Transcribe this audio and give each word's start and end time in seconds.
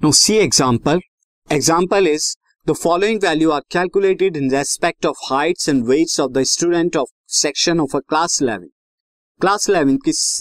No 0.00 0.10
see 0.12 0.34
example 0.36 1.00
example 1.48 2.06
is 2.08 2.24
the 2.66 2.72
following 2.72 3.20
value 3.22 3.50
are 3.50 3.60
calculated 3.70 4.36
in 4.36 4.50
respect 4.50 5.06
of 5.06 5.16
heights 5.30 5.68
and 5.68 5.82
weights 5.86 6.20
of 6.20 6.30
the 6.32 6.42
student 6.46 6.96
of 6.96 7.08
section 7.36 7.80
of 7.80 7.96
a 7.96 8.00
class 8.00 8.40
eleven 8.42 8.68
class 9.40 9.68
eleven 9.70 9.98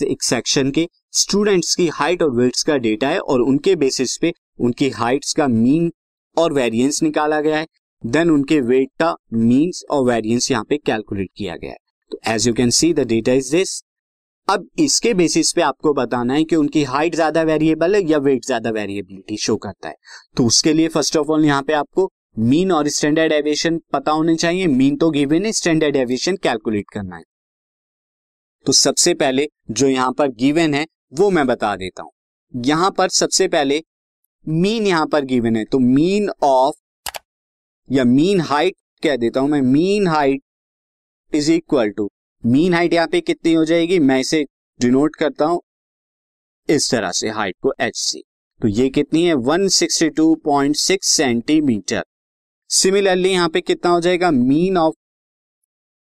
एक 0.07 0.23
section 0.23 0.69
के 0.71 0.87
students 1.13 1.73
की 1.75 1.87
height 1.93 2.23
और 2.23 2.35
weights 2.35 2.63
का 2.63 2.77
data 2.77 3.09
है 3.09 3.19
और 3.19 3.41
उनके 3.41 3.75
basis 3.75 4.17
पे 4.21 4.33
उनकी 4.59 4.89
हाइट्स 4.99 5.33
का 5.33 5.47
मीन 5.47 5.91
और 6.37 6.53
वेरियंस 6.53 7.01
निकाला 7.03 7.41
गया 7.41 7.57
है। 7.57 7.67
देन 8.03 8.29
उनके 8.29 8.59
वेट 8.63 8.89
का 8.99 9.15
मीन्स 9.33 9.83
और 9.91 10.05
वेरियंस 10.05 10.51
यहाँ 10.51 10.63
पे 10.69 10.77
कैलकुलेट 10.77 11.29
किया 11.37 11.55
गया 11.55 11.71
है। 11.71 11.77
तो 12.11 12.19
as 12.27 12.47
you 12.47 12.53
can 12.53 12.69
see 12.71 12.93
the 12.93 13.07
data 13.07 13.33
is 13.33 13.51
this 13.55 13.81
अब 14.47 14.67
इसके 14.79 15.13
बेसिस 15.13 15.51
पे 15.53 15.61
आपको 15.61 15.93
बताना 15.93 16.33
है 16.33 16.43
कि 16.43 16.55
उनकी 16.55 16.83
हाइट 16.83 17.15
ज़्यादा 17.15 17.41
वेरिएबल 17.43 17.95
है 17.95 18.01
या 18.03 18.17
वेट 18.17 18.45
ज़्यादा 18.45 18.69
वेरिएबिलिटी 18.69 19.37
शो 19.37 19.55
करता 19.57 19.89
है। 19.89 19.95
तो 20.37 20.45
उसके 20.45 20.73
लिए 20.73 20.87
फ़र्स्ट 20.87 21.17
ऑफ़ 21.17 21.31
ऑल 21.31 21.45
यहाँ 21.45 21.63
पे 21.63 21.73
आपको 21.73 22.09
मीन 22.39 22.71
और 22.71 22.87
स्टैंडर्ड 22.89 23.31
एविएशन 23.31 23.79
पता 23.93 24.11
होने 24.11 24.35
चाहिए। 24.35 24.67
मीन 24.67 24.95
तो 24.97 25.09
गिवन 25.11 25.45
है 25.45 25.51
स्टैंडर्ड 25.51 25.95
एविएशन 25.95 26.35
कैलकुलेट 26.43 26.85
करना 26.93 27.15
है। 27.15 27.23
तो 28.65 28.73
सबसे 28.73 29.13
पहले 29.13 29.47
जो 29.71 29.87
यहाँ 29.87 30.11
पर 30.13 30.27
गिवन 30.29 30.73
है, 30.73 30.85
वो 31.13 31.29
मैं 31.29 31.45
बता 31.47 31.75
देता 31.75 32.03
हूँ। 32.03 32.11
यहाँ 32.53 32.91
पर 32.91 33.09
सबसे 33.11 33.47
पहले 33.47 33.81
मीन 34.45 34.87
यहाँ 34.87 35.07
पर 35.07 35.25
गिवन 35.25 35.55
है। 35.55 35.63
तो 35.65 35.79
मीन 35.79 36.29
ऑफ़ 36.43 36.75
या 37.89 38.03
मीन 38.05 38.41
हाइट 38.41 38.75
कह 39.03 39.15
देता 39.17 39.39
हूँ 39.39 39.49
मैं। 39.49 39.61
Mean 39.63 40.07
height 40.07 40.41
is 41.31 41.51
equal 41.51 41.89
to 41.89 42.09
mean 42.47 42.73
height 42.73 42.93
यहाँ 42.93 43.07
पे 43.07 43.19
कितनी 43.21 43.53
हो 43.53 43.63
जाएगी? 43.65 43.99
मैं 43.99 44.19
इसे 44.19 44.43
डिनोट 44.79 45.15
करता 45.15 45.45
हूँ 45.45 45.61
इस 46.69 46.89
तरह 46.91 47.11
से 47.11 47.29
हाइट 47.29 47.55
को 47.63 47.73
एच 47.81 47.95
सी 47.97 48.21
तो 48.61 48.67
ये 48.67 48.87
कितनी 48.89 49.23
है? 49.23 49.33
162.6 49.35 51.03
सेंटीमीटर 51.05 52.03
सिमिलरली 52.69 53.31
यहाँ 53.31 53.49
पे 53.49 53.61
कितना 53.61 53.91
हो 53.91 53.99
जाएगा? 54.01 54.31
मीन 54.31 54.77
ऑफ़ 54.77 54.93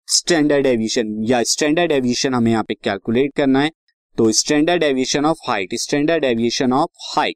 स्टैंडर्ड 0.08 0.66
एविएशन 0.66 1.16
या 1.26 1.42
स्टैंडर्ड 1.44 1.92
एविएशन 1.92 2.34
हमें 2.34 2.52
यहाँ 2.52 2.64
पे 2.64 2.74
कैलकुलेट 2.76 3.36
करना 3.38 3.62
है। 3.62 3.72
तो 4.18 4.32
standard 4.34 4.84
deviation 4.84 5.26
of 5.26 5.38
height 5.48 5.74
standard 5.82 6.24
deviation 6.26 6.74
of 6.74 7.10
height 7.16 7.36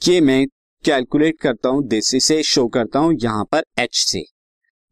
ये 0.00 0.20
मैं 0.20 0.44
कैलकुलेट 0.84 1.40
करता 1.40 1.68
हूँ। 1.68 1.86
देसी 1.88 2.20
से 2.20 2.42
शो 2.44 2.66
करता 2.68 2.98
हूँ 2.98 3.14
यहाँ 3.22 3.44
पर 3.52 3.64
एच 3.78 3.96
से 3.96 4.24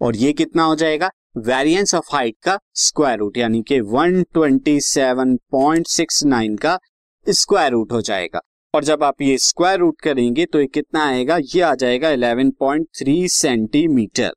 और 0.03 0.17
ये 0.17 0.33
कितना 0.33 0.62
हो 0.62 0.77
जाएगा? 0.77 1.11
वेरिएंस 1.39 1.95
ऑफ़ 1.95 2.08
हाइट 2.12 2.36
का 2.42 2.58
स्क्वायर 2.75 3.19
रूट 3.19 3.36
यानी 3.36 3.62
कि 3.62 3.81
127.69 3.81 6.61
का 6.61 6.78
स्क्वायर 7.27 7.72
रूट 7.72 7.92
हो 7.92 8.00
जाएगा। 8.00 8.41
और 8.75 8.84
जब 8.84 9.05
आप 9.05 9.22
ये 9.22 9.39
स्क्वायर 9.39 9.78
रूट 9.78 10.00
करेंगे 10.00 10.47
तो 10.47 10.61
ये 10.61 10.67
कितना 10.67 11.06
आएगा? 11.06 11.39
ये 11.55 11.61
आ 11.61 11.75
जाएगा 11.75 12.09
11.3 12.09 13.28
सेंटीमीटर 13.28 14.33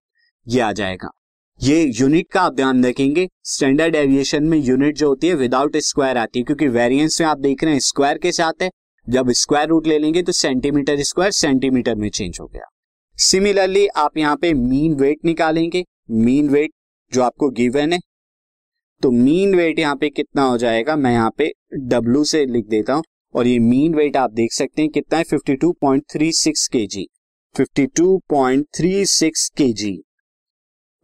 ये 0.48 0.62
आ 0.62 0.72
जाएगा। 0.72 1.10
ये 1.60 1.92
यूनिट 1.96 2.32
का 2.32 2.42
आप 2.42 2.54
ध्यान 2.54 2.86
रखेंगे 2.86 3.30
स्टैंडर्ड 3.44 3.96
एविएशन 3.96 4.44
में 4.44 4.58
यूनिट 4.58 4.98
जो 4.98 5.08
होती 5.08 5.28
है 5.28 5.34
विदाउट 5.34 5.78
स्क्वायर 5.78 6.18
आती 6.18 6.40
है, 6.40 6.44
क्योंकि 6.44 6.68
वेरिएंस 6.68 7.22
में 7.22 7.28
आप 7.28 7.40
देख 7.40 7.64
रहे 7.64 7.74
हैं 7.74 7.80
स्क्वायर 7.80 8.18
के 8.18 8.32
साथ 8.32 8.54
है। 8.62 8.72
जब 9.08 9.32
स्क्वायर 9.32 9.68
रूट 9.68 9.88
ले 9.88 10.00
लेंगे 10.00 10.24
तो 10.24 10.32
सेंटीमीटर 10.32 11.04
स्क्वायर 11.04 11.32
सेंटीमीटर 11.32 11.96
में 11.96 12.10
चेंज 12.10 12.38
हो 12.42 12.48
गया। 12.48 12.66
सिमिलरली 13.18 13.86
आप 13.88 14.18
यहाँ 14.18 14.36
पे 14.36 14.54
मीन 14.54 14.94
वेट 14.94 15.26
निकालेंगे। 15.26 15.84
मीन 16.12 16.50
वेट 16.50 16.72
जो 17.12 17.22
आपको 17.24 17.50
गिवन 17.50 17.94
है। 17.94 18.00
तो 19.02 19.12
मीन 19.12 19.56
वेट 19.56 19.80
यहाँ 19.80 19.96
पे 19.96 20.10
कितना 20.10 20.44
हो 20.44 20.58
जाएगा? 20.58 20.96
मैं 20.96 21.12
यहाँ 21.12 21.32
पे 21.38 21.52
डब्लू 21.88 22.24
से 22.24 22.46
लिख 22.46 22.66
देता 22.66 22.94
हूँ। 22.94 23.04
और 23.36 23.48
ये 23.48 23.60
मीन 23.60 23.96
वेट 23.96 24.18
आप 24.18 24.32
देख 24.32 24.54
सकते 24.54 24.82
हैं 24.82 24.92
कितना 24.92 25.18
है? 25.18 25.24
52.36 25.26 26.68
केजी 26.68 27.08
52.36 27.56 29.48
केजी 29.58 29.96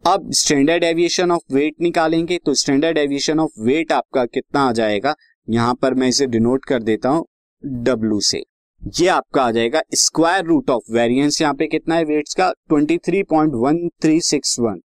अब 0.04 0.30
स्टैंडर्ड 0.32 0.84
एविएशन 0.84 1.30
ऑफ़ 1.30 1.54
वेट 1.54 1.74
निकालेंगे। 1.80 2.38
तो 2.46 2.54
स्टैंडर्ड 2.54 2.98
एविएशन 2.98 3.40
ऑफ़ 3.40 3.60
वेट 3.60 3.92
आपका 3.92 4.24
कितना 4.24 4.60
आ 4.60 4.72
जाएगा? 4.72 5.14
यहाँ 5.48 5.74
पर 5.74 5.94
मैं 5.94 6.08
इसे 6.08 6.26
डिनोट 6.26 6.64
कर 6.64 6.82
देता 6.82 7.08
हूँ 7.08 7.26
डब्लू 7.82 8.20
से। 8.20 8.42
ये 8.82 9.06
आपका 9.06 9.42
आ 9.42 9.50
जाएगा 9.50 9.82
स्क्वायर 9.94 10.44
रूट 10.44 10.70
ऑफ़ 10.70 10.92
वेरिएंस 10.92 11.42
यहाँ 11.42 11.54
पे 11.54 11.66
कितना 11.66 11.94
है 11.94 12.04
वेट्स 12.04 12.34
का? 12.34 12.52
23.1361 12.72 14.80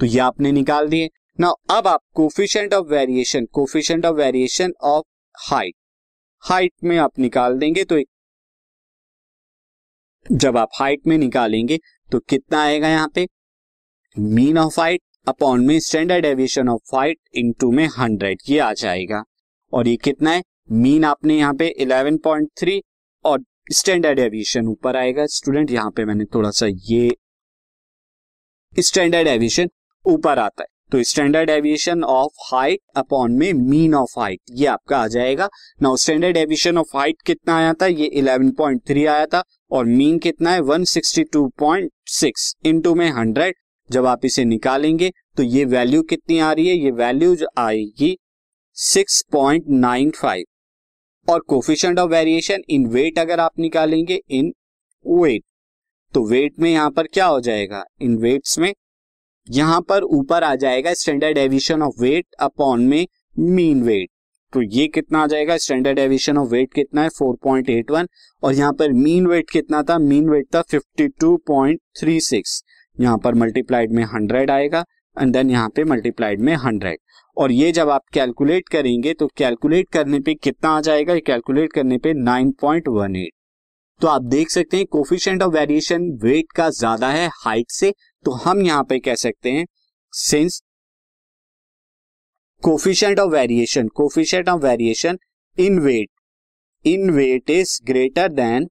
तो 0.00 0.06
ये 0.06 0.18
आपने 0.18 0.52
निकाल 0.52 0.88
दिए। 0.88 1.10
ना 1.40 1.52
अब 1.70 1.86
आप 1.86 2.00
coefficient 2.14 2.74
of 2.74 2.86
variation 2.86 3.46
coefficient 3.52 4.06
of 4.06 4.16
variation 4.16 4.72
of 4.82 5.04
height 5.50 5.74
height 6.40 6.72
में 6.84 6.98
आप 6.98 7.18
निकाल 7.18 7.58
देंगे 7.58 7.84
तो 7.84 7.98
एक 7.98 8.08
जब 10.32 10.56
आप 10.56 10.68
हाइट 10.74 11.06
में 11.06 11.16
निकालेंगे 11.18 11.78
तो 12.12 12.18
कितना 12.18 12.62
आएगा 12.62 12.88
यहाँ 12.88 13.08
पे? 13.14 13.26
मीन 14.16 14.58
ऑफ़ 14.58 14.80
हाइट 14.80 15.00
अपॉन 15.28 15.64
में 15.66 15.78
standard 15.80 16.24
deviation 16.24 16.68
of 16.68 16.94
height 16.96 17.18
into 17.34 17.70
में 17.70 17.86
हंड्रेड 17.98 18.38
ये 18.48 18.58
आ 18.58 18.72
जाएगा। 18.72 19.22
और 19.72 19.88
ये 19.88 19.96
कितना 19.96 20.30
है? 20.30 20.42
मीन 20.72 21.04
आपने 21.04 21.38
यहाँ 21.38 21.54
पे 21.54 21.74
11.3 21.80 22.80
और 23.24 23.42
स्टैंडर्ड 23.72 24.18
एविएशन 24.18 24.68
ऊपर 24.68 24.96
आएगा। 24.96 25.26
स्टूडेंट 25.26 25.70
यहाँ 25.70 25.90
पे 25.90 26.04
मैंने 26.04 26.24
थोड़ा 26.24 26.50
सा 26.50 26.66
ये 26.90 27.10
स्टैंडर्ड 28.72 29.28
एविएशन 29.28 29.68
ऊपर 30.04 30.38
आता 30.38 30.62
है। 30.62 30.68
तो 30.92 31.02
standard 31.02 31.50
deviation 31.50 32.02
of 32.04 32.54
height 32.54 32.80
upon 32.96 33.32
में 33.32 33.52
मीन 33.52 33.94
ऑफ़ 33.94 34.18
हाइट 34.18 34.40
ये 34.50 34.66
आपका 34.66 34.98
आ 34.98 35.06
जाएगा। 35.06 35.48
Now 35.82 35.96
standard 35.96 36.36
deviation 36.36 36.78
of 36.78 36.96
height 36.96 37.22
कितना 37.26 37.56
आया 37.56 37.72
था? 37.72 37.86
ये 37.86 38.10
11.3 38.14 39.06
आया 39.06 39.26
था। 39.26 39.42
और 39.70 39.84
मीन 39.86 40.18
कितना 40.18 40.50
है? 40.50 40.60
162.6 40.60 42.54
इनटू 42.66 42.94
में 42.94 43.10
100 43.10 43.52
जब 43.90 44.06
आप 44.06 44.24
इसे 44.24 44.44
निकालेंगे 44.44 45.10
तो 45.36 45.42
ये 45.42 45.64
वैल्यू 45.64 46.02
कितनी 46.02 46.38
आ 46.38 46.52
रही 46.52 46.68
है? 46.68 46.76
ये 46.76 46.90
वैल्यू 46.90 47.34
जो 47.36 47.46
आएगी 47.58 48.16
6.95 48.76 50.42
और 51.28 51.40
coefficient 51.48 51.98
of 51.98 52.10
variation 52.10 52.62
in 52.70 52.86
weight 52.86 53.18
अगर 53.18 53.40
आप 53.40 53.58
निकालेंगे 53.58 54.20
इन 54.30 54.52
वेट 55.04 55.42
तो 56.14 56.24
वेट 56.28 56.58
में 56.58 56.70
यहाँ 56.70 56.90
पर 56.90 57.06
क्या 57.06 57.26
हो 57.26 57.40
जाएगा? 57.40 57.84
इन 58.02 58.16
वेट्स 58.16 58.58
में 58.58 58.72
यहाँ 59.46 59.80
पर 59.80 60.02
ऊपर 60.02 60.44
आ 60.44 60.54
जाएगा 60.56 60.92
standard 60.94 61.38
deviation 61.38 61.82
of 61.82 62.02
weight 62.02 62.26
upon 62.40 62.86
में 62.86 63.06
मीन 63.38 63.82
वेट 63.82 64.08
तो 64.52 64.62
ये 64.62 64.86
कितना 64.88 65.22
आ 65.22 65.26
जाएगा? 65.26 65.56
स्टैंडर्ड 65.56 65.98
एविशन 65.98 66.38
ऑफ़ 66.38 66.48
वेट 66.50 66.72
कितना 66.74 67.02
है? 67.02 67.08
4.81 67.12 68.06
और 68.42 68.54
यहाँ 68.54 68.72
पर 68.72 68.92
मीन 68.94 69.26
वेट 69.26 69.50
कितना 69.50 69.82
था? 69.82 69.98
मीन 70.00 70.28
वेट 70.30 70.46
था 70.54 70.62
52.36 70.64 72.62
यहाँ 72.96 73.18
पर 73.18 73.34
मल्टीप्लाइड 73.34 73.92
में 73.92 74.04
100 74.04 74.50
आएगा 74.50 74.84
एंड 75.16 75.32
देन 75.32 75.50
यहाँ 75.50 75.68
पे 75.76 75.84
मल्टीप्लाइड 75.84 76.40
में 76.40 76.54
100 76.56 76.94
और 77.36 77.52
ये 77.52 77.70
जब 77.72 77.88
आप 77.90 78.02
कैलकुलेट 78.12 78.68
करेंगे 78.68 79.12
तो 79.14 79.26
कैलकुलेट 79.36 79.88
करने 79.92 80.20
पे 80.20 80.34
कितना 80.36 80.70
आ 80.70 80.80
जाएगा? 80.80 81.14
कैलकुलेट 81.16 81.72
करने 81.72 81.98
पे 81.98 82.12
9.18 82.14 83.26
तो 84.00 84.08
आप 84.08 84.22
देख 84.24 84.50
सकते 84.50 84.76
हैं 84.76 84.86
कोफिशिएंट 84.86 85.42
ऑफ़ 85.42 85.52
वेरिएशन 85.52 86.02
वेट 86.22 86.52
का 86.56 86.68
ज़्यादा 86.70 87.08
है 87.10 87.28
हाइट 87.34 87.70
से। 87.70 87.92
तो 88.24 88.30
हम 88.36 88.60
यहाँ 88.62 88.84
पे 88.84 88.98
कह 88.98 89.14
सकते 89.16 89.50
हैं 89.50 89.64
since 90.12 90.60
coefficient 92.62 93.20
of 93.20 93.30
variation 93.32 93.88
coefficient 93.94 94.48
of 94.48 94.62
variation 94.62 95.18
in 95.58 95.78
weight 95.78 96.08
in 96.84 97.10
weight 97.10 97.50
is 97.50 97.78
greater 97.86 98.28
than 98.32 98.68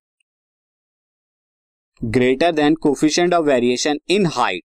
greater 2.02 2.52
than 2.52 2.76
coefficient 2.82 3.34
of 3.34 3.46
variation 3.46 4.00
in 4.10 4.26
height 4.34 4.64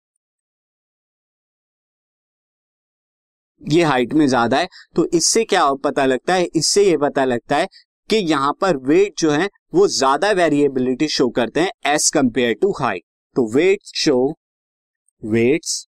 ये 3.63 3.83
हाइट 3.85 4.13
में 4.13 4.27
ज़्यादा 4.27 4.59
है 4.59 4.69
तो 4.97 5.07
इससे 5.15 5.45
क्या 5.45 5.73
पता 5.85 6.05
लगता 6.07 6.35
है? 6.35 6.45
इससे 6.47 6.85
ये 6.85 6.97
पता 6.97 7.25
लगता 7.25 7.57
है 7.57 7.67
कि 8.11 8.17
यहाँ 8.17 8.53
पर 8.61 8.77
वेट 8.79 9.19
जो 9.19 9.31
है, 9.31 9.49
वो 9.75 9.87
ज़्यादा 9.89 10.31
वेरिएबिलिटी 10.33 11.09
शो 11.09 11.29
करते 11.31 11.61
हैं 11.61 11.71
एज 11.87 12.11
कंपेयर 12.11 12.55
टू 12.63 12.73
हाइट 12.81 13.03
तो 13.37 13.47
weight 13.55 13.81
show 13.97 14.17
weights 15.23 15.87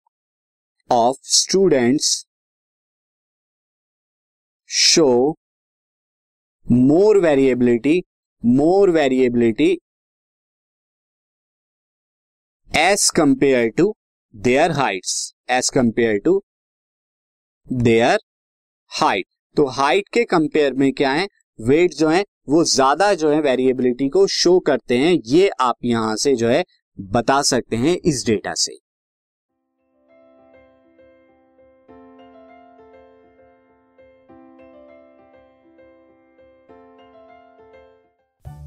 of 0.91 1.17
students 1.31 2.25
show 4.71 5.37
more 6.67 7.19
variability 7.19 8.03
more 8.43 8.91
variability 8.91 9.71
as 12.71 13.09
compare 13.11 13.69
to 13.69 13.95
their 14.35 14.71
heights 14.71 15.35
as 15.51 15.71
compare 15.71 16.19
to 16.19 16.43
their 17.73 18.19
height 18.91 19.27
तो 19.57 19.67
हाइट 19.67 20.09
के 20.09 20.25
कंपेयर 20.25 20.75
में 20.75 20.93
क्या 20.93 21.13
है? 21.13 21.27
वेट 21.59 21.95
जो 21.95 22.09
है, 22.09 22.25
वो 22.49 22.65
ज़्यादा 22.65 23.13
जो 23.15 23.31
है 23.31 23.41
वेरिएबिलिटी 23.41 24.09
को 24.09 24.27
शो 24.27 24.59
करते 24.61 24.99
हैं। 24.99 25.13
ये 25.27 25.49
आप 25.61 25.77
यहाँ 25.85 26.17
से 26.17 26.35
जो 26.37 26.49
है 26.49 26.65
बता 26.99 27.41
सकते 27.43 27.77
हैं 27.77 27.97
इस 28.05 28.25
डेटा 28.27 28.55
से। 28.55 28.73